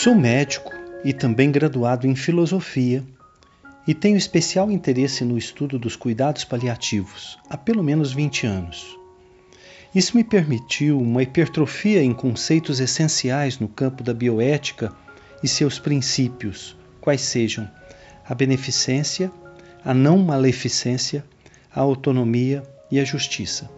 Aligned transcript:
Sou 0.00 0.14
médico 0.14 0.70
e 1.04 1.12
também 1.12 1.50
graduado 1.50 2.06
em 2.06 2.14
filosofia 2.14 3.02
e 3.84 3.92
tenho 3.92 4.16
especial 4.16 4.70
interesse 4.70 5.24
no 5.24 5.36
estudo 5.36 5.76
dos 5.76 5.96
cuidados 5.96 6.44
paliativos 6.44 7.36
há 7.50 7.56
pelo 7.56 7.82
menos 7.82 8.12
20 8.12 8.46
anos. 8.46 8.96
Isso 9.92 10.16
me 10.16 10.22
permitiu 10.22 11.00
uma 11.00 11.24
hipertrofia 11.24 12.00
em 12.00 12.14
conceitos 12.14 12.78
essenciais 12.78 13.58
no 13.58 13.66
campo 13.66 14.04
da 14.04 14.14
bioética 14.14 14.92
e 15.42 15.48
seus 15.48 15.80
princípios, 15.80 16.76
quais 17.00 17.22
sejam 17.22 17.68
a 18.24 18.32
beneficência, 18.36 19.32
a 19.84 19.92
não 19.92 20.18
maleficência, 20.18 21.24
a 21.74 21.80
autonomia 21.80 22.62
e 22.88 23.00
a 23.00 23.04
justiça. 23.04 23.68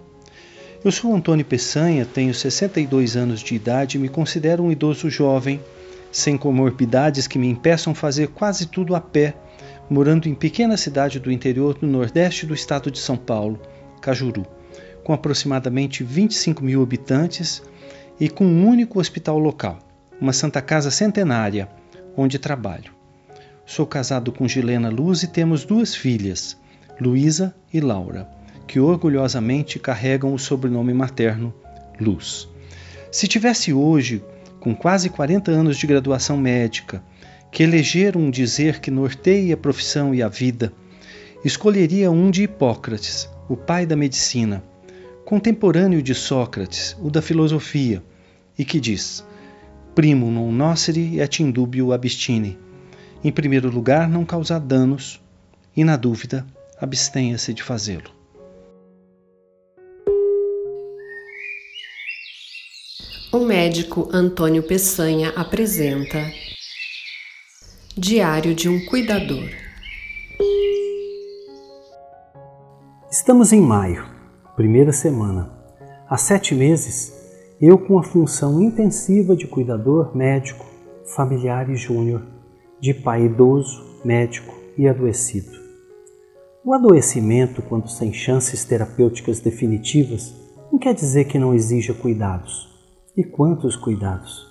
Eu 0.84 0.92
sou 0.92 1.14
Antônio 1.14 1.46
Peçanha, 1.46 2.04
tenho 2.04 2.34
62 2.34 3.16
anos 3.16 3.40
de 3.40 3.54
idade 3.54 3.96
e 3.96 4.00
me 4.00 4.10
considero 4.10 4.62
um 4.62 4.70
idoso 4.70 5.08
jovem, 5.08 5.58
sem 6.10 6.36
comorbidades 6.36 7.26
que 7.26 7.38
me 7.38 7.48
impeçam 7.48 7.94
fazer 7.94 8.28
quase 8.28 8.66
tudo 8.66 8.94
a 8.94 9.00
pé, 9.00 9.34
morando 9.88 10.28
em 10.28 10.34
pequena 10.34 10.76
cidade 10.76 11.18
do 11.18 11.30
interior 11.30 11.74
do 11.74 11.86
nordeste 11.86 12.46
do 12.46 12.54
estado 12.54 12.90
de 12.90 12.98
São 12.98 13.16
Paulo, 13.16 13.60
Cajuru, 14.00 14.46
com 15.04 15.12
aproximadamente 15.12 16.02
25 16.04 16.64
mil 16.64 16.82
habitantes 16.82 17.62
e 18.18 18.28
com 18.28 18.44
um 18.44 18.66
único 18.66 19.00
hospital 19.00 19.38
local, 19.38 19.78
uma 20.20 20.32
Santa 20.32 20.60
Casa 20.60 20.90
centenária, 20.90 21.68
onde 22.16 22.38
trabalho. 22.38 22.92
Sou 23.64 23.86
casado 23.86 24.32
com 24.32 24.48
Gilena 24.48 24.88
Luz 24.88 25.22
e 25.22 25.28
temos 25.28 25.64
duas 25.64 25.94
filhas, 25.94 26.56
Luísa 27.00 27.54
e 27.72 27.80
Laura 27.80 28.40
que 28.70 28.78
orgulhosamente 28.78 29.80
carregam 29.80 30.32
o 30.32 30.38
sobrenome 30.38 30.94
materno 30.94 31.52
Luz. 32.00 32.48
Se 33.10 33.26
tivesse 33.26 33.72
hoje, 33.72 34.22
com 34.60 34.74
quase 34.74 35.08
40 35.08 35.50
anos 35.50 35.78
de 35.78 35.86
graduação 35.86 36.36
médica, 36.36 37.02
que 37.50 37.62
eleger 37.62 38.16
um 38.16 38.30
dizer 38.30 38.78
que 38.78 38.90
norteie 38.90 39.52
a 39.52 39.56
profissão 39.56 40.14
e 40.14 40.22
a 40.22 40.28
vida, 40.28 40.72
escolheria 41.44 42.10
um 42.10 42.30
de 42.30 42.42
Hipócrates, 42.42 43.28
o 43.48 43.56
pai 43.56 43.86
da 43.86 43.96
medicina, 43.96 44.62
contemporâneo 45.24 46.02
de 46.02 46.14
Sócrates, 46.14 46.96
o 47.00 47.10
da 47.10 47.22
filosofia, 47.22 48.02
e 48.58 48.64
que 48.64 48.78
diz: 48.78 49.24
Primo 49.94 50.30
non 50.30 50.52
nocere 50.52 51.18
et 51.18 51.40
indubio 51.40 51.92
abstine. 51.92 52.58
Em 53.24 53.32
primeiro 53.32 53.70
lugar, 53.70 54.08
não 54.08 54.24
causar 54.24 54.60
danos, 54.60 55.20
e 55.76 55.82
na 55.82 55.96
dúvida, 55.96 56.46
abstenha-se 56.80 57.52
de 57.52 57.62
fazê-lo. 57.62 58.19
O 63.32 63.38
médico 63.38 64.08
Antônio 64.12 64.60
Peçanha 64.60 65.30
apresenta 65.36 66.18
Diário 67.96 68.56
de 68.56 68.68
um 68.68 68.84
Cuidador. 68.86 69.48
Estamos 73.08 73.52
em 73.52 73.60
maio, 73.60 74.04
primeira 74.56 74.92
semana. 74.92 75.48
Há 76.08 76.16
sete 76.16 76.56
meses, 76.56 77.12
eu 77.60 77.78
com 77.78 78.00
a 78.00 78.02
função 78.02 78.60
intensiva 78.60 79.36
de 79.36 79.46
cuidador 79.46 80.16
médico, 80.16 80.66
familiar 81.14 81.70
e 81.70 81.76
júnior, 81.76 82.26
de 82.80 82.92
pai 82.92 83.26
idoso, 83.26 84.00
médico 84.04 84.52
e 84.76 84.88
adoecido. 84.88 85.56
O 86.64 86.74
adoecimento, 86.74 87.62
quando 87.62 87.88
sem 87.88 88.12
chances 88.12 88.64
terapêuticas 88.64 89.38
definitivas, 89.38 90.34
não 90.72 90.80
quer 90.80 90.94
dizer 90.94 91.26
que 91.26 91.38
não 91.38 91.54
exija 91.54 91.94
cuidados 91.94 92.69
e 93.16 93.24
quantos 93.24 93.76
cuidados! 93.76 94.48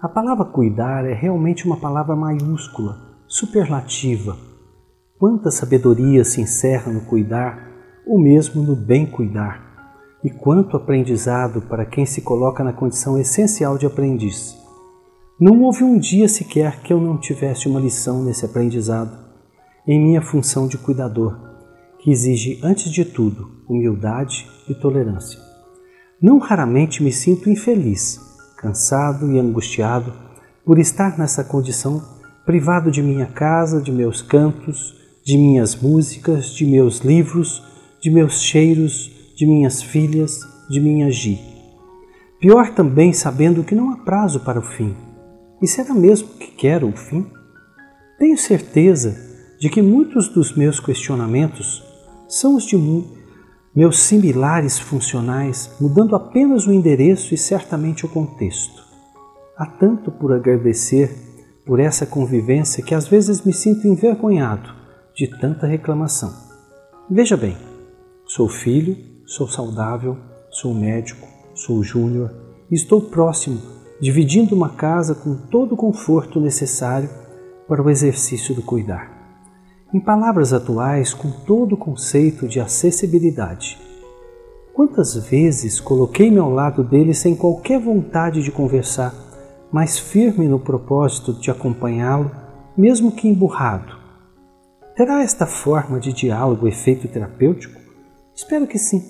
A 0.00 0.08
palavra 0.08 0.44
cuidar 0.44 1.06
é 1.06 1.14
realmente 1.14 1.64
uma 1.64 1.78
palavra 1.78 2.14
maiúscula, 2.14 2.98
superlativa. 3.26 4.36
Quanta 5.18 5.50
sabedoria 5.50 6.24
se 6.24 6.40
encerra 6.40 6.92
no 6.92 7.02
cuidar, 7.02 7.70
ou 8.06 8.20
mesmo 8.20 8.62
no 8.62 8.76
bem 8.76 9.06
cuidar, 9.06 10.18
e 10.22 10.28
quanto 10.28 10.76
aprendizado 10.76 11.62
para 11.62 11.86
quem 11.86 12.04
se 12.04 12.20
coloca 12.20 12.62
na 12.62 12.72
condição 12.72 13.18
essencial 13.18 13.78
de 13.78 13.86
aprendiz. 13.86 14.54
Não 15.40 15.62
houve 15.62 15.82
um 15.82 15.98
dia 15.98 16.28
sequer 16.28 16.80
que 16.80 16.92
eu 16.92 17.00
não 17.00 17.16
tivesse 17.16 17.66
uma 17.66 17.80
lição 17.80 18.22
nesse 18.22 18.44
aprendizado, 18.44 19.16
em 19.86 19.98
minha 19.98 20.20
função 20.20 20.68
de 20.68 20.76
cuidador, 20.76 21.38
que 21.98 22.10
exige, 22.10 22.60
antes 22.62 22.92
de 22.92 23.04
tudo, 23.04 23.64
humildade 23.68 24.46
e 24.68 24.74
tolerância. 24.74 25.53
Não 26.22 26.38
raramente 26.38 27.02
me 27.02 27.12
sinto 27.12 27.50
infeliz, 27.50 28.20
cansado 28.56 29.30
e 29.32 29.38
angustiado 29.38 30.12
por 30.64 30.78
estar 30.78 31.18
nessa 31.18 31.44
condição, 31.44 32.02
privado 32.46 32.90
de 32.90 33.02
minha 33.02 33.26
casa, 33.26 33.80
de 33.80 33.90
meus 33.90 34.22
cantos, 34.22 34.94
de 35.24 35.36
minhas 35.36 35.74
músicas, 35.74 36.54
de 36.54 36.66
meus 36.66 37.00
livros, 37.00 37.62
de 38.00 38.10
meus 38.10 38.40
cheiros, 38.40 39.10
de 39.36 39.46
minhas 39.46 39.82
filhas, 39.82 40.40
de 40.68 40.80
minha 40.80 41.10
Gi. 41.10 41.40
Pior 42.40 42.70
também 42.74 43.12
sabendo 43.12 43.64
que 43.64 43.74
não 43.74 43.90
há 43.90 43.96
prazo 43.96 44.40
para 44.40 44.58
o 44.58 44.62
fim. 44.62 44.94
E 45.60 45.66
será 45.66 45.94
mesmo 45.94 46.28
que 46.28 46.48
quero 46.48 46.88
o 46.88 46.92
fim? 46.92 47.26
Tenho 48.18 48.36
certeza 48.36 49.16
de 49.58 49.68
que 49.70 49.80
muitos 49.80 50.28
dos 50.28 50.54
meus 50.54 50.78
questionamentos 50.78 51.82
são 52.28 52.54
os 52.54 52.64
de 52.64 52.76
meus 53.74 54.00
similares 54.00 54.78
funcionais, 54.78 55.70
mudando 55.80 56.14
apenas 56.14 56.66
o 56.66 56.72
endereço 56.72 57.34
e 57.34 57.38
certamente 57.38 58.06
o 58.06 58.08
contexto. 58.08 58.84
Há 59.56 59.66
tanto 59.66 60.10
por 60.10 60.32
agradecer 60.32 61.10
por 61.66 61.80
essa 61.80 62.06
convivência 62.06 62.84
que 62.84 62.94
às 62.94 63.08
vezes 63.08 63.42
me 63.44 63.52
sinto 63.52 63.86
envergonhado 63.86 64.70
de 65.14 65.26
tanta 65.38 65.66
reclamação. 65.66 66.32
Veja 67.10 67.36
bem, 67.36 67.56
sou 68.26 68.48
filho, 68.48 68.96
sou 69.26 69.48
saudável, 69.48 70.16
sou 70.50 70.74
médico, 70.74 71.26
sou 71.54 71.82
júnior 71.82 72.44
estou 72.74 73.00
próximo, 73.00 73.60
dividindo 74.00 74.54
uma 74.54 74.70
casa 74.70 75.14
com 75.14 75.36
todo 75.36 75.74
o 75.74 75.76
conforto 75.76 76.40
necessário 76.40 77.08
para 77.68 77.82
o 77.82 77.90
exercício 77.90 78.54
do 78.54 78.62
cuidar. 78.62 79.13
Em 79.94 80.00
palavras 80.00 80.52
atuais, 80.52 81.14
com 81.14 81.30
todo 81.30 81.76
o 81.76 81.78
conceito 81.78 82.48
de 82.48 82.58
acessibilidade. 82.58 83.80
Quantas 84.74 85.14
vezes 85.14 85.78
coloquei-me 85.78 86.40
ao 86.40 86.50
lado 86.50 86.82
dele 86.82 87.14
sem 87.14 87.36
qualquer 87.36 87.78
vontade 87.78 88.42
de 88.42 88.50
conversar, 88.50 89.14
mas 89.70 89.96
firme 89.96 90.48
no 90.48 90.58
propósito 90.58 91.32
de 91.34 91.48
acompanhá-lo, 91.48 92.28
mesmo 92.76 93.12
que 93.12 93.28
emburrado? 93.28 93.96
Terá 94.96 95.22
esta 95.22 95.46
forma 95.46 96.00
de 96.00 96.12
diálogo 96.12 96.66
efeito 96.66 97.06
terapêutico? 97.06 97.80
Espero 98.34 98.66
que 98.66 98.80
sim. 98.80 99.00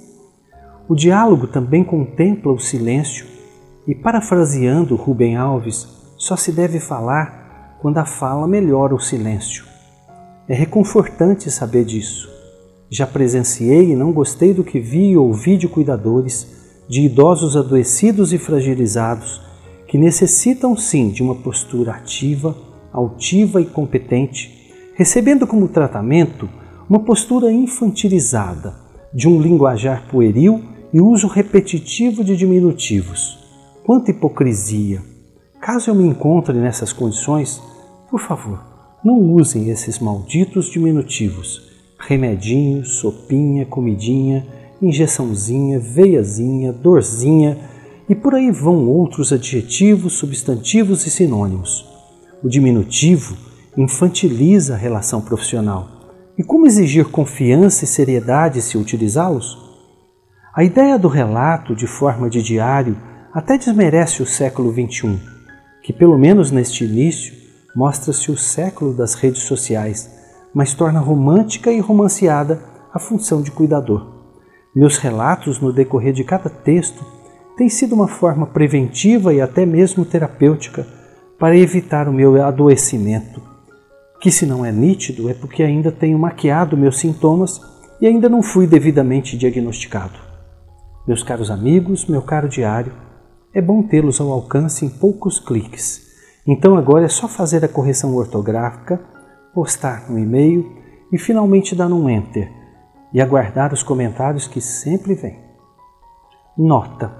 O 0.87 0.95
diálogo 0.95 1.47
também 1.47 1.83
contempla 1.83 2.53
o 2.53 2.61
silêncio 2.61 3.27
e, 3.87 3.95
parafraseando 3.95 4.97
Rubem 4.97 5.35
Alves, 5.35 5.89
só 6.19 6.37
se 6.37 6.53
deve 6.53 6.79
falar 6.79 7.79
quando 7.81 7.97
a 7.97 8.05
fala 8.05 8.47
melhora 8.47 8.95
o 8.95 9.01
silêncio. 9.01 9.73
É 10.47 10.53
reconfortante 10.53 11.51
saber 11.51 11.87
disso. 11.87 12.31
Já 12.91 13.07
presenciei 13.07 13.93
e 13.93 13.97
não 13.97 14.13
gostei 14.13 14.53
do 14.53 14.63
que 14.63 14.79
vi 14.79 15.13
e 15.13 15.17
ouvi 15.17 15.57
de 15.57 15.67
cuidadores, 15.67 16.83
de 16.87 17.01
idosos 17.01 17.57
adoecidos 17.57 18.31
e 18.31 18.37
fragilizados, 18.37 19.41
que 19.89 19.97
necessitam 19.97 20.77
sim 20.77 21.09
de 21.09 21.23
uma 21.23 21.35
postura 21.35 21.93
ativa, 21.93 22.55
altiva 22.93 23.59
e 23.59 23.65
competente, 23.65 24.71
recebendo 24.95 25.47
como 25.47 25.67
tratamento 25.67 26.47
uma 26.91 27.01
postura 27.01 27.51
infantilizada, 27.51 28.75
de 29.15 29.27
um 29.27 29.41
linguajar 29.41 30.07
pueril 30.11 30.63
e 30.93 31.01
uso 31.01 31.27
repetitivo 31.27 32.23
de 32.23 32.37
diminutivos. 32.37 33.39
Quanta 33.83 34.11
hipocrisia! 34.11 35.01
Caso 35.59 35.91
eu 35.91 35.95
me 35.95 36.05
encontre 36.05 36.59
nessas 36.59 36.93
condições, 36.93 37.63
por 38.11 38.21
favor, 38.21 38.74
não 39.05 39.21
usem 39.21 39.69
esses 39.69 39.99
malditos 39.99 40.71
diminutivos. 40.71 41.71
Remedinho, 41.99 42.85
sopinha, 42.85 43.67
comidinha, 43.67 44.47
injeçãozinha, 44.81 45.79
veiazinha, 45.79 46.73
dorzinha 46.73 47.59
e 48.09 48.15
por 48.15 48.35
aí 48.35 48.51
vão 48.51 48.89
outros 48.89 49.33
adjetivos, 49.33 50.15
substantivos 50.15 51.07
e 51.07 51.11
sinônimos. 51.11 51.87
O 52.43 52.49
diminutivo 52.49 53.37
infantiliza 53.77 54.75
a 54.75 54.79
relação 54.79 55.21
profissional. 55.21 55.89
E 56.37 56.43
como 56.43 56.67
exigir 56.67 57.07
confiança 57.07 57.85
e 57.85 57.87
seriedade 57.87 58.61
se 58.63 58.77
utilizá-los? 58.77 59.59
A 60.55 60.65
ideia 60.65 60.99
do 60.99 61.09
relato 61.09 61.75
de 61.75 61.87
forma 61.87 62.31
de 62.31 62.43
diário 62.43 62.97
até 63.33 63.59
desmerece 63.59 64.23
o 64.23 64.27
século 64.27 64.73
XXI, 64.73 65.19
que, 65.83 65.93
pelo 65.93 66.19
menos 66.19 66.51
neste 66.51 66.85
início, 66.85 67.44
mostra-se 67.75 68.31
o 68.31 68.37
século 68.37 68.95
das 68.95 69.15
redes 69.15 69.43
sociais, 69.43 70.11
mas 70.55 70.75
torna 70.75 71.01
romântica 71.01 71.73
e 71.73 71.81
romanceada 71.81 72.61
a 72.93 72.99
função 72.99 73.43
de 73.43 73.51
cuidador. 73.51 74.07
Meus 74.75 74.99
relatos 74.99 75.61
no 75.61 75.73
decorrer 75.73 76.13
de 76.13 76.25
cada 76.25 76.49
texto 76.49 77.05
têm 77.57 77.69
sido 77.69 77.95
uma 77.95 78.09
forma 78.09 78.47
preventiva 78.47 79.33
e 79.33 79.41
até 79.41 79.67
mesmo 79.67 80.05
terapêutica 80.05 80.87
para 81.39 81.57
evitar 81.57 82.09
o 82.09 82.13
meu 82.13 82.43
adoecimento, 82.45 83.43
que 84.21 84.31
se 84.31 84.47
não 84.47 84.65
é 84.65 84.73
nítido 84.73 85.29
é 85.29 85.35
porque 85.35 85.63
ainda 85.63 85.91
tenho 85.91 86.19
maquiado 86.19 86.77
meus 86.77 86.99
sintomas 86.99 87.61
e 88.01 88.07
ainda 88.07 88.29
não 88.29 88.43
fui 88.43 88.67
devidamente 88.67 89.37
diagnosticado. 89.37 90.19
Meus 91.07 91.23
caros 91.23 91.51
amigos, 91.51 92.07
meu 92.07 92.23
caro 92.23 92.49
diário, 92.49 92.93
é 93.53 93.61
bom 93.61 93.83
tê-los 93.83 94.21
ao 94.21 94.33
alcance 94.33 94.85
em 94.85 94.89
poucos 94.89 95.39
cliques. 95.39 96.14
Então 96.47 96.77
agora 96.77 97.07
é 97.07 97.09
só 97.09 97.27
fazer 97.27 97.65
a 97.65 97.69
correção 97.69 98.15
ortográfica, 98.15 99.01
postar 99.55 100.11
no 100.11 100.19
e-mail 100.19 100.71
e 101.11 101.17
finalmente 101.17 101.75
dar 101.75 101.89
um 101.89 102.09
enter 102.09 102.51
e 103.13 103.21
aguardar 103.21 103.73
os 103.73 103.83
comentários 103.83 104.47
que 104.47 104.61
sempre 104.61 105.15
vêm. 105.15 105.39
Nota: 106.57 107.13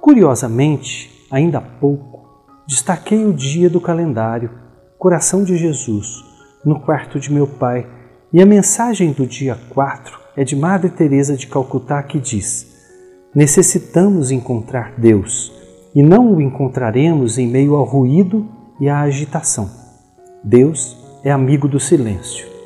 Curiosamente, 0.00 1.26
ainda 1.30 1.58
há 1.58 1.60
pouco, 1.60 2.26
destaquei 2.66 3.24
o 3.24 3.32
dia 3.32 3.70
do 3.70 3.80
calendário, 3.80 4.50
Coração 4.98 5.44
de 5.44 5.56
Jesus, 5.56 6.24
no 6.64 6.80
quarto 6.80 7.20
de 7.20 7.32
meu 7.32 7.46
pai, 7.46 7.86
e 8.32 8.42
a 8.42 8.46
mensagem 8.46 9.12
do 9.12 9.24
dia 9.24 9.56
4 9.70 10.18
é 10.36 10.42
de 10.42 10.56
Madre 10.56 10.90
Teresa 10.90 11.36
de 11.36 11.46
Calcutá 11.46 12.02
que 12.02 12.18
diz: 12.18 12.66
Necessitamos 13.32 14.32
encontrar 14.32 14.94
Deus 14.98 15.52
e 15.94 16.02
não 16.02 16.34
o 16.34 16.40
encontraremos 16.40 17.38
em 17.38 17.46
meio 17.46 17.74
ao 17.74 17.84
ruído 17.84 18.46
e 18.80 18.88
à 18.88 19.00
agitação. 19.00 19.70
Deus 20.42 20.96
é 21.24 21.30
amigo 21.30 21.68
do 21.68 21.80
silêncio 21.80 22.57